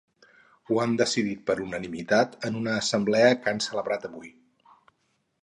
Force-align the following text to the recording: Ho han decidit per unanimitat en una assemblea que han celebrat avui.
Ho 0.69 0.77
han 0.83 0.95
decidit 1.01 1.43
per 1.49 1.55
unanimitat 1.65 2.33
en 2.49 2.57
una 2.63 2.75
assemblea 2.85 3.37
que 3.45 3.53
han 3.53 3.63
celebrat 3.67 4.09
avui. 4.11 4.35